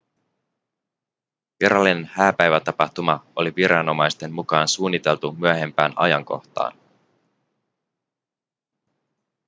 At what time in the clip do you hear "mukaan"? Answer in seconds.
4.33-4.67